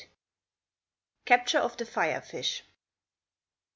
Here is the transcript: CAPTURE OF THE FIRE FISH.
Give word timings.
CAPTURE 1.25 1.59
OF 1.59 1.77
THE 1.77 1.85
FIRE 1.85 2.21
FISH. 2.21 2.63